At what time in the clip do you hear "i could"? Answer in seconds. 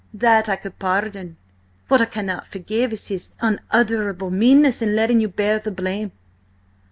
0.49-0.79